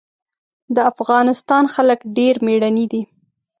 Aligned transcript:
د 0.75 0.77
افغانستان 0.91 1.63
خلک 1.75 1.99
ډېر 2.17 2.35
مېړني 2.45 2.85
دي. 2.91 3.01